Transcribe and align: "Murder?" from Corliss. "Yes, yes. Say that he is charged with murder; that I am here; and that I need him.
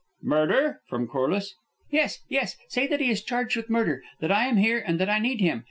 "Murder?" 0.23 0.81
from 0.89 1.05
Corliss. 1.07 1.53
"Yes, 1.91 2.23
yes. 2.27 2.57
Say 2.69 2.87
that 2.87 3.01
he 3.01 3.11
is 3.11 3.23
charged 3.23 3.55
with 3.55 3.69
murder; 3.69 4.01
that 4.19 4.31
I 4.31 4.47
am 4.47 4.57
here; 4.57 4.79
and 4.83 4.99
that 4.99 5.11
I 5.11 5.19
need 5.19 5.41
him. 5.41 5.59